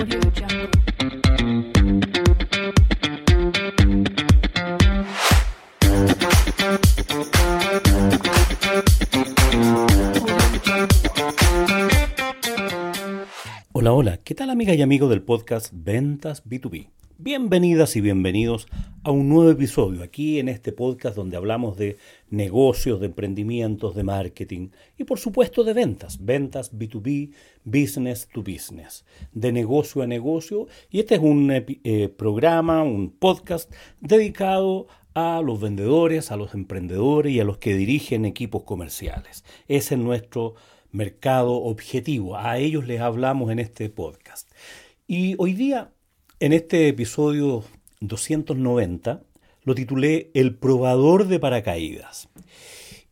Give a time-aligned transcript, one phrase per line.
[0.00, 0.79] Audio Jungle.
[14.40, 16.88] Tal amigas y amigos del podcast Ventas B2B?
[17.18, 18.68] Bienvenidas y bienvenidos
[19.04, 21.98] a un nuevo episodio aquí en este podcast donde hablamos de
[22.30, 27.32] negocios, de emprendimientos, de marketing y por supuesto de ventas, ventas B2B,
[27.64, 30.68] business to business, de negocio a negocio.
[30.88, 37.34] Y este es un eh, programa, un podcast dedicado a los vendedores, a los emprendedores
[37.34, 39.44] y a los que dirigen equipos comerciales.
[39.68, 40.54] Ese es nuestro
[40.92, 42.36] mercado objetivo.
[42.36, 44.50] A ellos les hablamos en este podcast.
[45.06, 45.90] Y hoy día,
[46.38, 47.64] en este episodio
[48.00, 49.22] 290,
[49.64, 52.28] lo titulé El probador de paracaídas.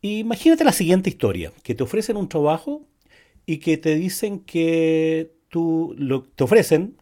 [0.01, 2.85] Imagínate la siguiente historia, que te ofrecen un trabajo
[3.45, 6.97] y que te dicen que tú lo, te ofrecen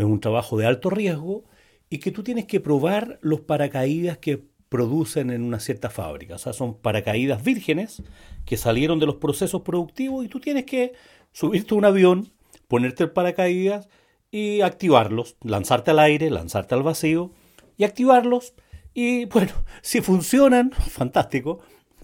[0.00, 1.44] es un trabajo de alto riesgo
[1.88, 6.34] y que tú tienes que probar los paracaídas que producen en una cierta fábrica.
[6.34, 8.02] O sea, son paracaídas vírgenes
[8.44, 10.92] que salieron de los procesos productivos y tú tienes que
[11.32, 12.32] subirte a un avión,
[12.68, 13.88] ponerte el paracaídas
[14.30, 17.30] y activarlos, lanzarte al aire, lanzarte al vacío
[17.76, 18.54] y activarlos.
[18.94, 21.60] Y bueno, si funcionan, fantástico,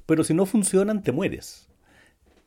[0.07, 1.69] pero si no funcionan, te mueres.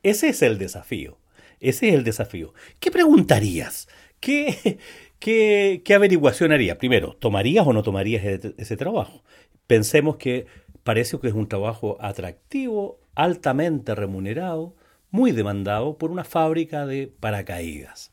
[0.02, 1.18] Ese es el desafío.
[1.60, 2.52] Ese es el desafío.
[2.80, 3.88] ¿Qué preguntarías?
[4.20, 4.78] ¿Qué,
[5.18, 6.76] qué, qué averiguación harías?
[6.76, 9.22] Primero, ¿tomarías o no tomarías ese, ese trabajo?
[9.66, 10.46] Pensemos que
[10.84, 14.74] parece que es un trabajo atractivo, altamente remunerado,
[15.10, 18.12] muy demandado por una fábrica de paracaídas.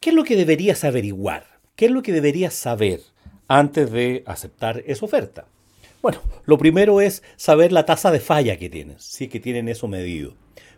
[0.00, 1.46] ¿Qué es lo que deberías averiguar?
[1.76, 3.00] ¿Qué es lo que deberías saber
[3.46, 5.46] antes de aceptar esa oferta?
[6.02, 9.68] Bueno, lo primero es saber la tasa de falla que tienes, si es que tienen
[9.68, 10.34] eso medido,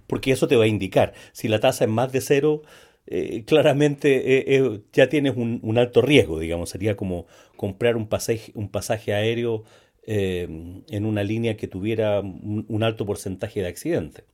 [0.06, 1.12] porque eso te va a indicar.
[1.32, 2.62] Si la tasa es más de cero,
[3.06, 8.52] eh, claramente eh, eh, ya tienes un, alto riesgo, digamos, sería como comprar un pasaje,
[8.54, 9.64] un pasaje aéreo
[10.06, 14.24] en una línea que tuviera un, alto porcentaje de accidente.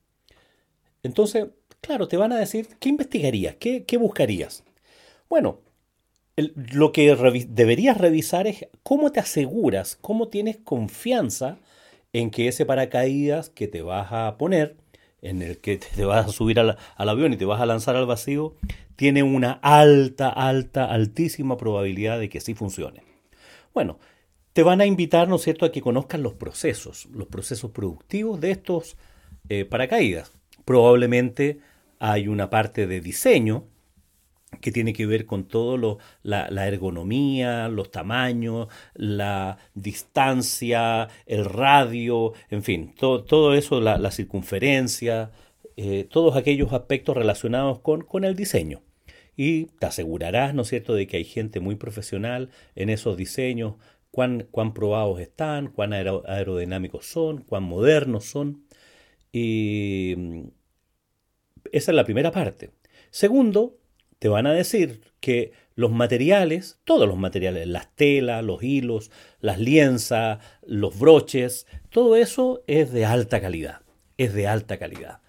[1.03, 1.47] Entonces,
[1.81, 3.55] claro, te van a decir, ¿qué investigarías?
[3.57, 4.63] ¿Qué, qué buscarías?
[5.29, 5.59] Bueno,
[6.35, 7.15] lo que
[7.49, 11.59] deberías revisar es cómo te aseguras, cómo tienes confianza
[12.13, 14.77] en que ese paracaídas que te vas a poner,
[15.21, 18.05] en el que te vas a subir al, avión y te vas a lanzar al
[18.05, 18.55] vacío,
[18.95, 23.03] tiene una alta, alta, altísima probabilidad de que sí funcione.
[23.73, 23.99] Bueno,
[24.53, 28.41] te van a invitar, ¿no es cierto?, a que conozcas los procesos, los procesos productivos
[28.41, 28.97] de estos
[29.49, 30.31] eh, paracaídas.
[30.65, 31.59] Probablemente
[31.99, 33.65] hay una parte de diseño
[34.61, 41.45] que tiene que ver con todo lo, la, la, ergonomía, los tamaños, la distancia, el
[41.45, 45.31] radio, en fin, todo, todo eso, la, la circunferencia,
[45.75, 48.81] eh, todos aquellos aspectos relacionados con, con el diseño.
[49.35, 53.75] Y te asegurarás, ¿no es cierto?, de que hay gente muy profesional en esos diseños,
[54.09, 58.65] cuán, cuán probados están, cuán aer aerodinámicos son, cuán modernos son.
[59.31, 60.15] Y
[61.71, 62.71] esa es la primera parte.
[63.11, 63.77] Segundo,
[64.19, 69.11] te van a decir que los materiales, todos los materiales, las telas, los hilos,
[69.41, 73.81] las lienzas, los broches, todo eso es de alta calidad,
[74.17, 75.19] es de alta calidad.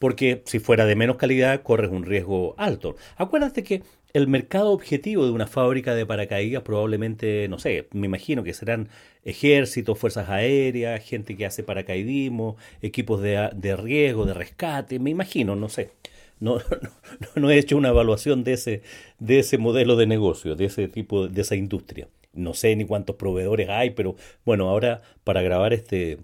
[0.00, 2.96] Porque si fuera de menos calidad, corres un riesgo alto.
[3.16, 8.42] Acuérdate que el mercado objetivo de una fábrica de paracaídas probablemente, no sé, me imagino
[8.42, 8.88] que serán
[9.24, 15.56] ejércitos, fuerzas aéreas, gente que hace paracaidismo, equipos de, de riesgo, de rescate, me imagino,
[15.56, 15.90] no sé.
[16.40, 16.58] No,
[17.36, 18.82] no, he hecho una evaluación de ese,
[19.18, 22.08] de ese modelo de negocio, de ese tipo, de esa industria.
[22.32, 26.18] No sé ni cuántos proveedores hay, pero bueno, ahora para grabar este,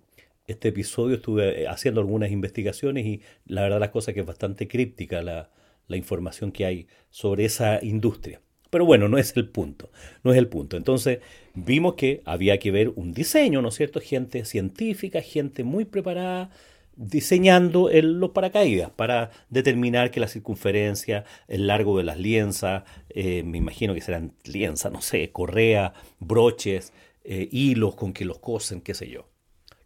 [0.46, 5.22] este episodio estuve haciendo algunas investigaciones y la verdad las cosas que es bastante críptica
[5.22, 5.50] la,
[5.90, 8.40] la información que hay sobre esa industria.
[8.70, 9.90] Pero bueno, no es el punto,
[10.22, 10.76] no es el punto.
[10.76, 11.18] Entonces
[11.54, 14.00] vimos que había que ver un diseño, ¿no es cierto?
[14.00, 16.50] Gente científica, gente muy preparada,
[16.96, 23.42] diseñando el, los paracaídas para determinar que la circunferencia, el largo de las lienzas, eh,
[23.42, 26.92] me imagino que serán lienzas, no sé, correa, broches,
[27.24, 29.28] eh, hilos con que los cosen, qué sé yo.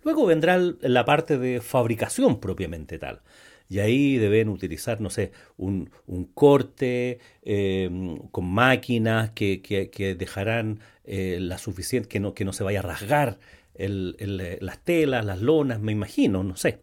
[0.02, 3.22] Luego vendrá la parte de fabricación propiamente tal.
[3.68, 10.80] Y ahí deben utilizar, no sé, un, un corte eh, con máquinas que, que, dejarán
[11.06, 13.38] la suficiente, que no, que no se vaya a rasgar
[13.76, 16.80] las telas, las lonas, me imagino, no sé.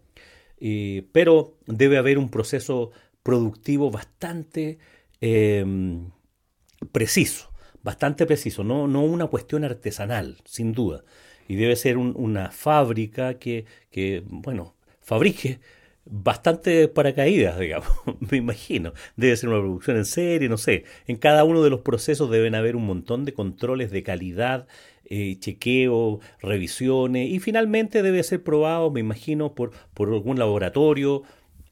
[0.63, 2.91] Y, pero debe haber un proceso
[3.23, 4.77] productivo bastante
[5.19, 5.65] eh,
[6.91, 11.03] preciso, bastante preciso, no, no una cuestión artesanal, sin duda.
[11.47, 15.59] Y debe ser un, una fábrica que, que, bueno, fabrique
[16.05, 18.93] bastante paracaídas, digamos, me imagino.
[19.15, 20.85] Debe ser una producción en serie, no sé.
[21.07, 24.67] En cada uno de los procesos deben haber un montón de controles de calidad,
[25.13, 31.23] eh, chequeo, revisiones, y finalmente debe ser probado, me imagino, por, por algún laboratorio,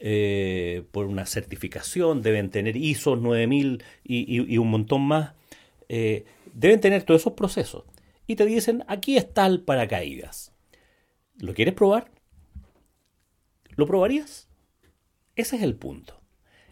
[0.02, 5.36] eh, por una certificación, deben tener ISO 9000 y, y, un montón más.
[5.88, 7.86] Eh, deben tener todos esos procesos.
[8.28, 10.52] Y te dicen, aquí está el paracaídas.
[11.38, 12.12] ¿Lo quieres probar?
[13.78, 14.50] ¿Lo probarías?
[15.38, 16.20] Ese es el punto.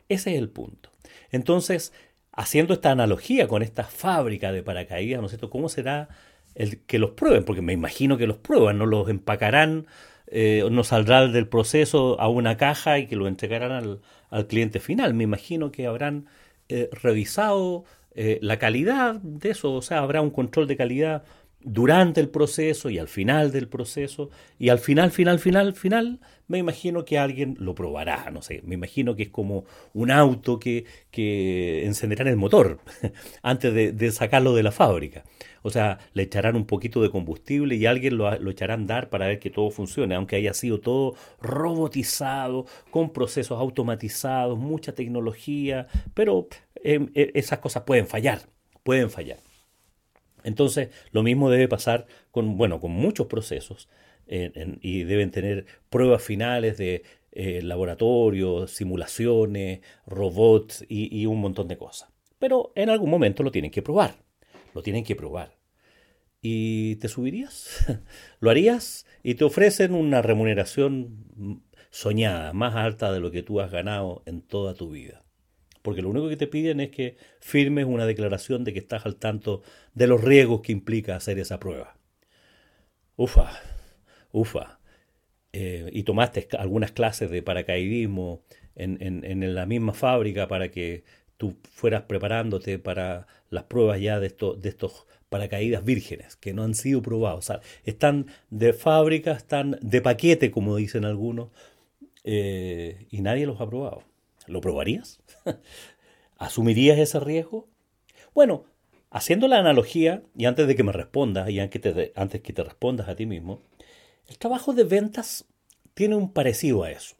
[0.09, 0.91] Ese es el punto.
[1.31, 1.93] Entonces,
[2.33, 5.49] haciendo esta analogía con esta fábrica de paracaídas, ¿no es cierto?
[5.49, 6.09] ¿Cómo será
[6.57, 7.45] el que los prueben?
[7.45, 9.87] Porque me imagino que los prueban, no los empacarán,
[10.27, 13.99] eh, no saldrá del proceso a una caja y que lo entregarán
[14.29, 15.13] al, cliente final.
[15.13, 16.25] Me imagino que habrán
[16.67, 21.23] eh, revisado eh, la calidad de eso, o sea, habrá un control de calidad
[21.67, 26.57] durante el proceso y al final del proceso y al final, final, final, final, me
[26.57, 30.85] imagino que alguien lo probará, no sé, me imagino que es como un auto que,
[31.11, 32.79] que encenderán el motor
[33.41, 35.23] antes de, sacarlo de la fábrica.
[35.61, 39.09] O sea, le echarán un poquito de combustible y alguien lo, lo echará a andar
[39.09, 45.87] para ver que todo funcione, aunque haya sido todo robotizado, con procesos automatizados, mucha tecnología,
[46.13, 48.43] pero em, e, esas cosas pueden fallar,
[48.83, 49.39] pueden fallar.
[50.47, 53.89] Entonces, lo mismo debe pasar con, bueno, con muchos procesos
[54.29, 57.03] y deben tener pruebas finales de
[57.33, 62.09] eh, laboratorios, simulaciones, robots y, un montón de cosas.
[62.39, 64.23] Pero en algún momento lo tienen que probar,
[64.73, 65.57] lo tienen que probar.
[66.41, 67.85] ¿Y te subirías?
[68.39, 69.05] ¿Lo harías?
[69.23, 74.41] Y te ofrecen una remuneración soñada, más alta de lo que tú has ganado en
[74.41, 75.26] toda tu vida
[75.87, 79.15] porque lo único que te piden es que firmes una declaración de que estás al
[79.15, 79.61] tanto
[79.93, 81.95] de los riesgos que implica hacer esa prueba.
[83.15, 83.53] Ufa,
[84.33, 84.81] ufa.
[85.53, 88.43] Eh, y tomaste algunas clases de paracaidismo
[88.75, 91.05] en, en, la misma fábrica para que
[91.37, 96.75] tú fueras preparándote para las pruebas ya de, de estos paracaídas vírgenes que no han
[96.75, 97.39] sido probados.
[97.39, 101.51] O sea, están de fábrica, están de paquete, como dicen algunos,
[102.25, 104.03] eh, y nadie los ha probado.
[104.47, 105.19] ¿Lo probarías?
[106.37, 107.67] ¿Asumirías ese riesgo?
[108.33, 108.65] Bueno,
[109.09, 113.15] haciendo la analogía, y antes de que me respondas, y antes, que te respondas a
[113.15, 113.61] ti mismo,
[114.27, 115.45] el trabajo de ventas
[115.93, 117.15] tiene un parecido a eso.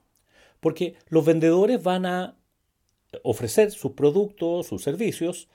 [0.59, 2.38] Porque los vendedores van a
[3.24, 5.47] ofrecer sus productos, sus servicios,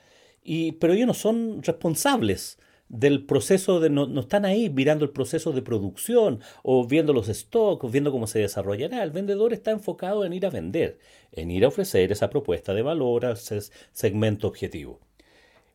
[0.43, 2.57] y, pero ellos no son responsables
[2.93, 7.91] del proceso de no, están ahí mirando el proceso de producción o viendo los stocks,
[7.91, 9.03] viendo cómo se desarrollará.
[9.03, 10.99] El vendedor está enfocado en ir a vender,
[11.31, 14.99] en ir a ofrecer esa propuesta de valor al segmento objetivo.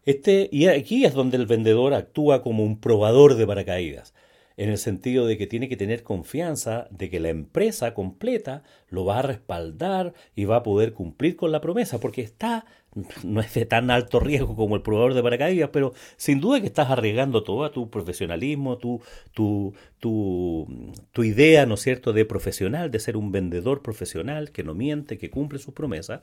[0.06, 4.14] Este, y aquí es donde el vendedor actúa como un probador de paracaídas
[4.58, 9.04] en el sentido de que tiene que tener confianza de que la empresa completa lo
[9.04, 12.66] va a respaldar y va a poder cumplir con la promesa, porque está,
[13.22, 16.66] no es de tan alto riesgo como el probador de paracaídas, pero sin duda que
[16.66, 19.00] estás arriesgando todo tu profesionalismo, tu,
[19.32, 20.66] tu, tu,
[21.12, 25.18] tu idea, ¿no es cierto?, de profesional, de ser un vendedor profesional que no miente,
[25.18, 26.22] que cumple sus promesas,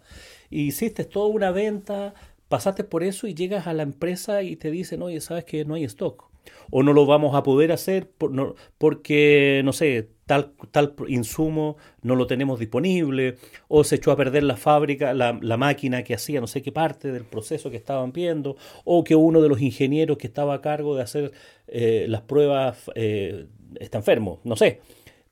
[0.49, 2.13] y hiciste toda una venta,
[2.49, 5.75] pasaste por eso y llegas a la empresa y te dicen, oye, sabes que no
[5.75, 6.34] hay stock
[6.71, 8.11] o no lo vamos a poder hacer
[8.77, 13.35] porque, no sé, tal, tal insumo no lo tenemos disponible,
[13.67, 17.11] o se echó a perder la fábrica, la, máquina que hacía no sé qué parte
[17.11, 20.95] del proceso que estaban viendo, o que uno de los ingenieros que estaba a cargo
[20.95, 21.31] de hacer
[21.67, 23.47] eh, las pruebas eh,
[23.79, 24.81] está enfermo, no sé.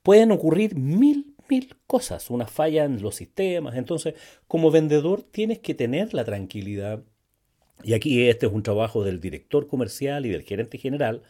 [0.01, 3.75] Pueden ocurrir mil, mil cosas, una falla en los sistemas.
[3.75, 4.15] Entonces,
[4.48, 7.03] como vendedor tienes que tener la tranquilidad
[7.82, 11.24] y aquí este es un trabajo del director comercial y del gerente general,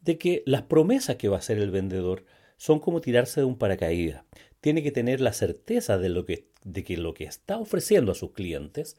[0.00, 2.24] de que las promesas que va a hacer el vendedor
[2.56, 4.24] son como tirarse de un paracaídas.
[4.60, 8.14] Tiene que tener la certeza de, lo que, de que lo que está ofreciendo a
[8.14, 8.96] sus clientes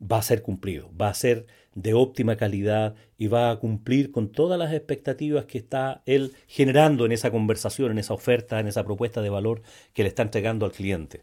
[0.00, 4.32] va a ser cumplido, va a ser de óptima calidad y va a cumplir con
[4.32, 8.84] todas las expectativas que está él generando en esa conversación, en esa oferta, en esa
[8.84, 11.22] propuesta de valor que le está entregando al cliente.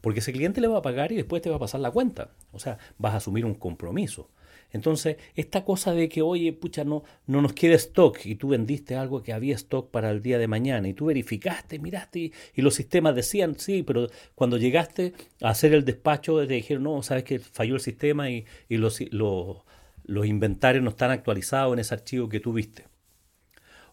[0.00, 2.30] Porque ese cliente le va a pagar y después te va a pasar la cuenta.
[2.52, 4.30] O sea, vas a asumir un compromiso.
[4.72, 8.96] Entonces, esta cosa de que, oye, pucha, no, no nos queda stock y tú vendiste
[8.96, 12.74] algo que había stock para el día de mañana y tú verificaste, miraste y, los
[12.74, 17.38] sistemas decían, sí, pero cuando llegaste a hacer el despacho te dijeron, no, sabes que
[17.38, 19.58] falló el sistema y, los, los,
[20.04, 22.84] los inventarios no están actualizados en ese archivo que tú viste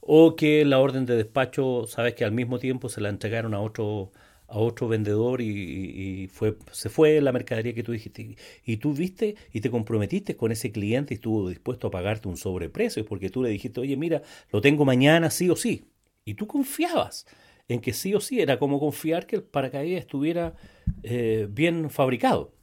[0.08, 3.60] o que la orden de despacho, sabes que al mismo tiempo se la entregaron a
[3.60, 4.12] otro
[4.48, 8.36] a otro vendedor y, fue, se fue la mercadería que tú dijiste.
[8.66, 12.38] Y tú viste y te comprometiste con ese cliente y estuvo dispuesto a pagarte un
[12.38, 14.22] sobreprecio porque tú le dijiste, oye, mira,
[14.52, 15.86] lo tengo mañana sí o sí.
[16.24, 17.26] Y tú confiabas
[17.68, 20.56] en que sí o sí era como confiar que el paracaídas estuviera
[21.04, 22.54] eh, bien fabricado.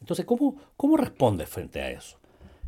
[0.00, 2.18] Entonces, ¿cómo, ¿cómo respondes frente a eso?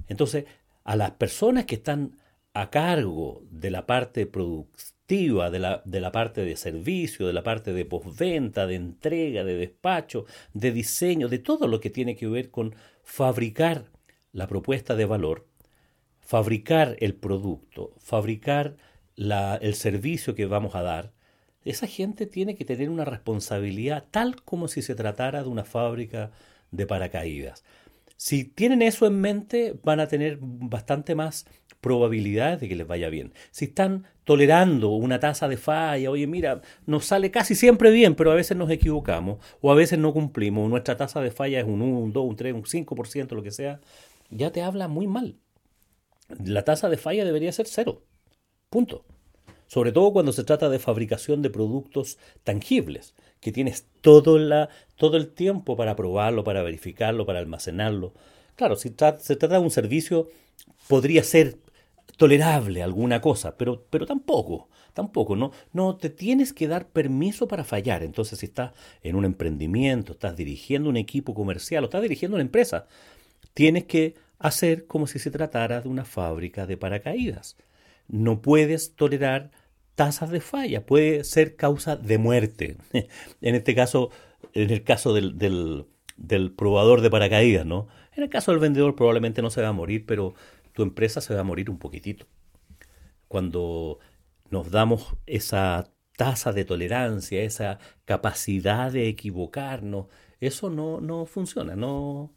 [0.08, 0.44] Entonces,
[0.84, 2.16] a las personas que están
[2.54, 7.42] a cargo de la parte productiva, de la, de la parte de servicio, de la
[7.42, 12.26] parte de postventa, de entrega, de despacho, de diseño, de todo lo que tiene que
[12.26, 13.90] ver con fabricar
[14.32, 15.46] la propuesta de valor,
[16.20, 18.76] fabricar el producto, fabricar
[19.16, 21.12] el servicio que vamos a dar,
[21.64, 26.30] esa gente tiene que tener una responsabilidad tal como si se tratara de una fábrica
[26.70, 27.62] de paracaídas.
[28.16, 31.46] Si tienen eso en mente, van a tener bastante más
[31.84, 33.34] probabilidades de que les vaya bien.
[33.50, 38.32] Si están tolerando una tasa de falla, oye, mira, nos sale casi siempre bien, pero
[38.32, 41.82] a veces nos equivocamos o a veces no cumplimos, nuestra tasa de falla es un
[41.82, 43.82] 1, un 2, un 3, un 5%, lo que sea,
[44.30, 45.36] ya te habla muy mal.
[46.42, 48.02] La tasa de falla debería ser cero.
[48.70, 49.04] Punto.
[49.66, 55.18] Sobre todo cuando se trata de fabricación de productos tangibles, que tienes todo, la, todo
[55.18, 58.14] el tiempo para probarlo, para verificarlo, para almacenarlo.
[58.56, 60.28] Claro, si se trata de un servicio,
[60.88, 61.58] podría ser
[62.16, 65.52] tolerable alguna cosa, pero, pero tampoco, tampoco, ¿no?
[65.72, 68.02] No te tienes que dar permiso para fallar.
[68.02, 72.42] Entonces, si estás en un emprendimiento, estás dirigiendo un equipo comercial o estás dirigiendo una
[72.42, 72.86] empresa,
[73.54, 77.56] tienes que hacer como si se tratara de una fábrica de paracaídas.
[78.08, 79.50] No puedes tolerar
[79.94, 82.76] tasas de falla, puede ser causa de muerte.
[83.40, 84.10] en este caso,
[84.52, 87.88] en el caso del, del, probador de paracaídas, ¿no?
[88.14, 90.34] En el caso del vendedor probablemente no se va a morir, pero
[90.74, 92.26] tu empresa se va a morir un poquitito.
[93.28, 94.00] Cuando
[94.50, 100.06] nos damos esa tasa de tolerancia, esa capacidad de equivocarnos,
[100.40, 102.34] eso no, no funciona, no,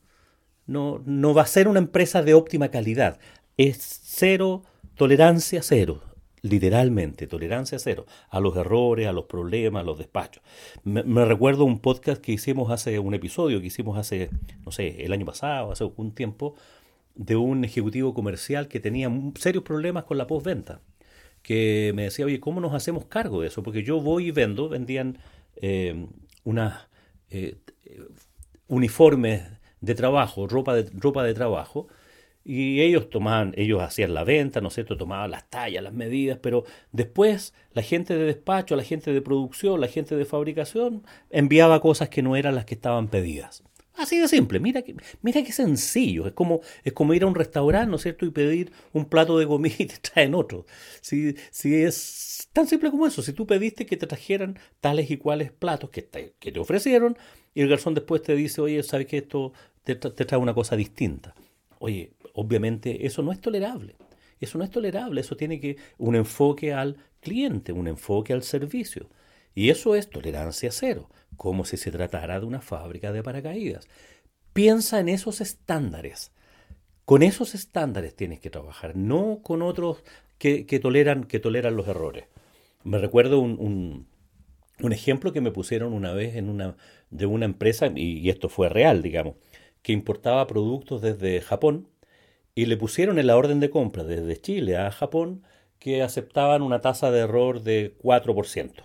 [0.65, 3.19] no, no va a ser una empresa de óptima calidad.
[3.57, 4.63] Es cero,
[4.95, 6.01] tolerancia cero,
[6.41, 10.43] literalmente, tolerancia cero a los errores, a los problemas, a los despachos.
[10.83, 14.29] Me, recuerdo un podcast que hicimos hace, un episodio que hicimos hace,
[14.65, 16.55] no sé, el año pasado, hace un tiempo,
[17.17, 20.81] de un ejecutivo comercial que tenía serios problemas con la postventa.
[21.41, 23.63] Que me decía, oye, ¿cómo nos hacemos cargo de eso?
[23.63, 25.17] Porque yo voy y vendo, vendían
[25.55, 26.07] eh,
[26.43, 26.87] unas
[27.29, 27.55] eh,
[28.67, 29.43] uniformes
[29.81, 31.87] de trabajo, ropa de, ropa de trabajo,
[32.43, 34.95] y ellos tomaban, ellos hacían la venta, ¿no es cierto?
[34.95, 39.81] Tomaban las tallas, las medidas, pero después la gente de despacho, la gente de producción,
[39.81, 43.63] la gente de fabricación enviaba cosas que no eran las que estaban pedidas.
[43.97, 47.33] Así de simple, mira que, mira qué sencillo, es como, es como ir a un
[47.33, 48.25] restaurante, ¿no es cierto?
[48.25, 50.65] Y pedir un plato de comida y te traen otro.
[51.01, 55.17] Si, si es tan simple como eso, si tú pediste que te trajeran tales y
[55.17, 57.17] cuales platos que te, que te ofrecieron,
[57.57, 59.51] y el garzón después te dice, oye, ¿sabes que esto
[59.83, 61.33] te, trae una cosa distinta?
[61.79, 63.95] Oye, obviamente eso no es tolerable.
[64.39, 69.09] Eso no es tolerable, eso tiene que un enfoque al cliente, un enfoque al servicio.
[69.57, 73.87] Y eso es tolerancia cero, como si se tratara de una fábrica de paracaídas.
[74.53, 76.31] Piensa en esos estándares.
[77.05, 80.03] Con esos estándares tienes que trabajar, no con otros
[80.37, 82.25] que, toleran, que toleran los errores.
[82.83, 84.05] Me recuerdo un,
[84.79, 86.77] un ejemplo que me pusieron una vez en una,
[87.09, 89.37] de una empresa, y, esto fue real, digamos,
[89.81, 91.87] que importaba productos desde Japón
[92.53, 95.41] y le pusieron en la orden de compra desde Chile a Japón
[95.79, 98.83] que aceptaban una tasa de error de 4%.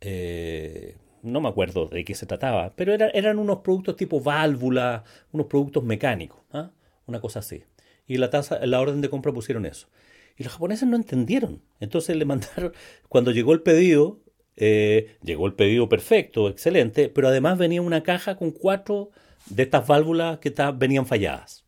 [0.00, 5.46] Eh, no me acuerdo de qué se trataba, pero eran unos productos tipo válvula, unos
[5.46, 6.70] productos mecánicos, ¿ah?
[7.06, 7.64] una cosa así.
[8.06, 9.88] Y la tasa, la orden de compra pusieron eso.
[10.36, 11.62] Y los japoneses no entendieron.
[11.80, 12.72] Entonces le mandaron,
[13.08, 14.20] cuando llegó el pedido,
[14.56, 19.10] eh, llegó el pedido perfecto, excelente, pero además venía una caja con cuatro
[19.48, 21.64] de estas válvulas que venían falladas.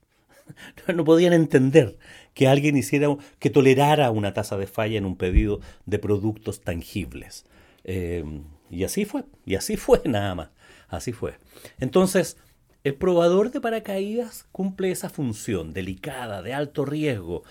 [0.95, 1.97] No podían entender
[2.35, 7.47] que alguien hiciera, que tolerara una tasa de falla en un pedido de productos tangibles.
[7.85, 8.25] Eh,
[8.71, 10.49] y así fue, y así fue nada más,
[10.89, 11.35] así fue.
[11.79, 12.39] Entonces,
[12.85, 17.45] el probador de paracaídas cumple esa función delicada, de alto riesgo,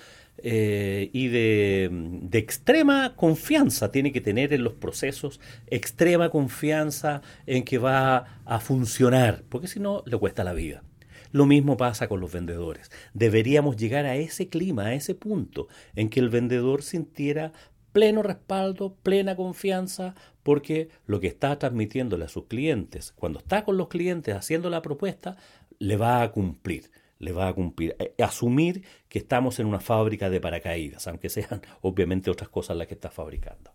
[0.44, 7.64] eh, y de, de, extrema confianza tiene que tener en los procesos, extrema confianza en
[7.64, 10.84] que va a funcionar, porque si no le cuesta la vida.
[11.32, 12.92] Lo mismo pasa con los vendedores.
[13.14, 17.54] Deberíamos llegar a ese clima, a ese punto en que el vendedor sintiera
[17.92, 23.78] pleno respaldo, plena confianza, porque lo que está transmitiéndole a sus clientes, cuando está con
[23.78, 25.38] los clientes haciendo la propuesta,
[25.80, 26.90] le va a cumplir
[27.22, 27.96] le va a cumplir.
[28.00, 32.88] Eh, asumir que estamos en una fábrica de paracaídas, aunque sean obviamente otras cosas las
[32.88, 33.72] que está fabricando.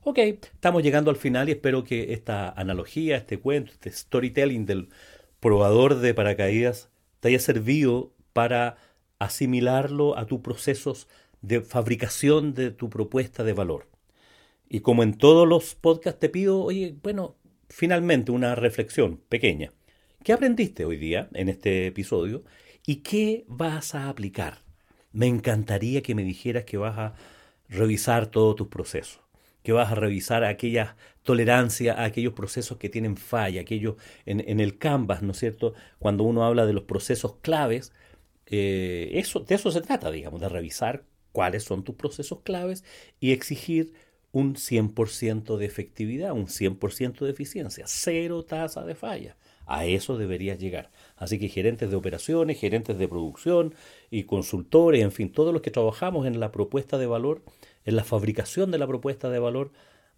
[0.00, 4.88] Ok, estamos llegando al final y espero que esta analogía, este cuento, este storytelling del
[5.40, 8.76] probador de paracaídas te haya servido para
[9.18, 11.08] asimilarlo a tus procesos
[11.46, 13.88] de fabricación de tu propuesta de valor.
[14.68, 17.36] Y como en todos los podcasts te pido, oye, bueno,
[17.68, 19.70] finalmente una reflexión pequeña.
[20.22, 22.44] ¿Qué aprendiste hoy día en este episodio
[22.86, 24.62] y qué vas a aplicar?
[25.12, 27.14] Me encantaría que me dijeras que vas a
[27.68, 29.20] revisar todos tus procesos,
[29.62, 34.78] que vas a revisar aquella tolerancia a aquellos procesos que tienen falla, aquellos en, el
[34.78, 35.74] canvas, ¿no es cierto?
[35.98, 37.92] Cuando uno habla de los procesos claves,
[38.46, 41.04] eh, eso, de eso se trata, digamos, de revisar
[41.34, 42.84] cuáles son tus procesos claves
[43.18, 43.92] y exigir
[44.30, 49.36] un 100% de efectividad, un 100% de eficiencia, cero tasa de falla.
[49.66, 50.92] A eso deberías llegar.
[51.16, 53.74] Así que gerentes de operaciones, gerentes de producción
[54.12, 57.42] y consultores, en fin, todos los que trabajamos en la propuesta de valor,
[57.84, 59.72] en la fabricación de la propuesta de valor,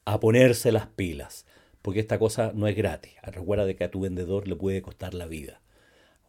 [0.05, 1.47] a ponerse las pilas,
[1.81, 3.15] porque esta cosa no es gratis.
[3.23, 5.63] Recuerda de que a tu vendedor le puede costar la vida.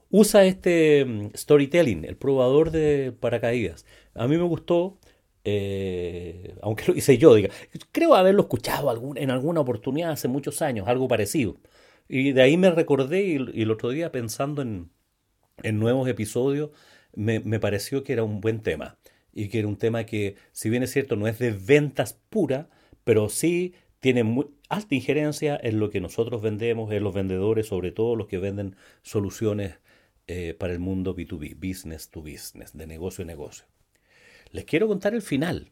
[0.09, 3.85] Usa este mm, storytelling, el probador de paracaídas.
[4.13, 4.99] A mí me gustó,
[5.43, 7.49] eh, aunque lo hice yo, diga,
[7.91, 11.57] creo haberlo escuchado en alguna oportunidad hace muchos años, algo parecido.
[12.07, 14.89] Y de ahí me recordé y, el otro día pensando en,
[15.79, 16.71] nuevos episodios,
[17.13, 18.97] me, pareció que era un buen tema.
[19.33, 22.69] Y que era un tema que, si bien es cierto, no es de ventas pura,
[23.03, 27.91] pero sí tiene muy alta injerencia en lo que nosotros vendemos, en los vendedores, sobre
[27.91, 29.79] todo los que venden soluciones
[30.27, 33.65] eh, para el mundo B2B, business to business, de negocio a negocio.
[34.51, 35.72] Les quiero contar el final.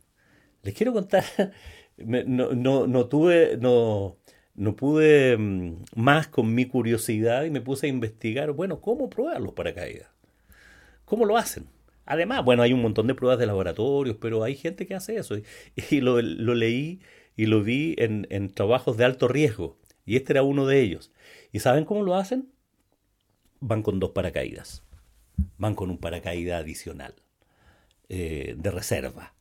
[0.64, 1.26] Les quiero contar,
[1.98, 4.18] no, no, tuve, no,
[4.56, 9.44] no pude mm, más con mi curiosidad y me puse a investigar, bueno, ¿cómo prueban
[9.44, 10.10] los paracaídas?
[11.06, 11.68] ¿Cómo lo hacen?
[12.06, 15.36] Además, bueno, hay un montón de pruebas de laboratorios, pero hay gente que hace eso.
[15.92, 17.02] Y, lo, leí
[17.36, 19.78] y lo vi en, en, trabajos de alto riesgo.
[20.06, 21.12] Y este era uno de ellos.
[21.52, 22.55] ¿Y saben cómo lo hacen?
[23.68, 24.84] Van con dos paracaídas.
[25.58, 27.16] Van con un paracaídas adicional
[28.10, 29.34] eh, de reserva.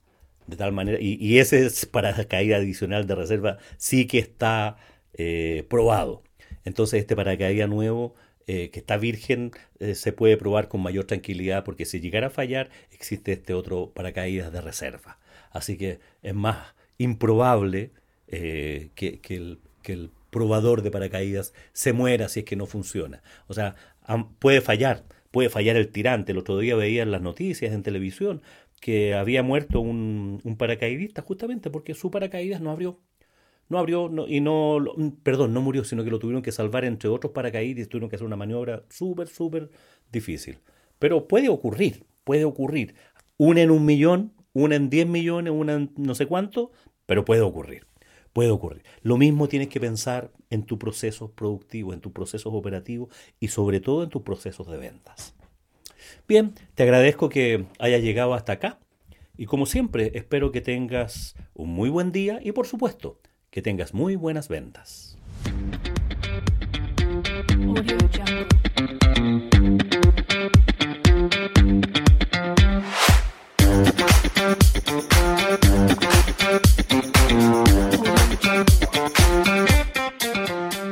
[0.46, 4.78] De tal manera, y, ese paracaídas adicional de reserva sí que está
[5.12, 6.22] eh, probado.
[6.64, 8.14] Entonces este paracaídas nuevo
[8.46, 9.52] eh, que está virgen
[9.94, 14.50] se puede probar con mayor tranquilidad porque si llegara a fallar existe este otro paracaídas
[14.50, 15.18] de reserva.
[15.50, 17.90] Así que es más improbable
[18.26, 18.90] que,
[19.28, 23.22] el, que, el, probador de paracaídas se muera si es que no funciona.
[23.46, 23.76] O sea,
[24.38, 26.32] puede fallar, puede fallar el tirante.
[26.32, 28.42] El otro día veía en las noticias, en televisión,
[28.80, 33.00] que había muerto un, un paracaidista justamente porque su paracaídas no abrió
[33.68, 34.78] no abrió y no,
[35.22, 38.16] perdón, no murió, sino que lo tuvieron que salvar entre otros paracaídas y tuvieron que
[38.16, 39.70] hacer una maniobra súper, súper
[40.12, 40.58] difícil.
[40.98, 42.94] Pero puede ocurrir, puede ocurrir.
[43.36, 46.72] Una en un millón, una en diez millones, una en no sé cuánto,
[47.06, 47.86] pero puede ocurrir.
[48.34, 48.82] Puede ocurrir.
[49.02, 53.78] Lo mismo tienes que pensar en tu proceso productivo, en tus procesos operativos y sobre
[53.78, 55.36] todo en tus procesos de ventas.
[56.26, 58.80] Bien, te agradezco que hayas llegado hasta acá
[59.36, 63.20] y como siempre espero que tengas un muy buen día y por supuesto
[63.50, 65.16] que tengas muy buenas ventas.